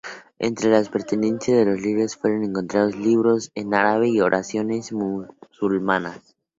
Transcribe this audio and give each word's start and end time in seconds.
Entre 0.39 0.71
las 0.71 0.89
pertenencias 0.89 1.59
de 1.59 1.65
los 1.65 1.79
líderes 1.79 2.15
fueron 2.15 2.43
encontrados 2.43 2.95
libros 2.95 3.51
en 3.53 3.75
árabe 3.75 4.09
y 4.09 4.19
oraciones 4.19 4.91
musulmanas. 4.91 6.33